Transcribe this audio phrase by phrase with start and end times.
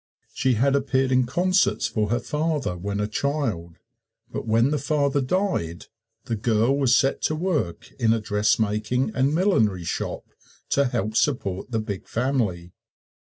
[0.33, 3.75] She had appeared in concerts for her father when a child.
[4.31, 5.85] But when the father died,
[6.25, 10.23] the girl was set to work in a dressmaking and millinery shop,
[10.69, 12.73] to help support the big family.